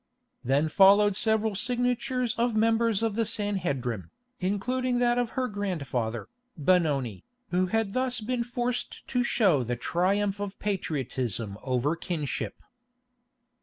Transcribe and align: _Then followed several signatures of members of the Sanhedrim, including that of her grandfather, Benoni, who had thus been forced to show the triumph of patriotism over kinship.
_Then 0.43 0.67
followed 0.67 1.15
several 1.15 1.53
signatures 1.53 2.33
of 2.33 2.55
members 2.55 3.03
of 3.03 3.13
the 3.13 3.23
Sanhedrim, 3.23 4.09
including 4.39 4.97
that 4.97 5.19
of 5.19 5.37
her 5.37 5.47
grandfather, 5.47 6.27
Benoni, 6.57 7.23
who 7.51 7.67
had 7.67 7.93
thus 7.93 8.19
been 8.19 8.43
forced 8.43 9.07
to 9.09 9.21
show 9.21 9.61
the 9.61 9.75
triumph 9.75 10.39
of 10.39 10.57
patriotism 10.57 11.55
over 11.61 11.95
kinship. 11.95 12.63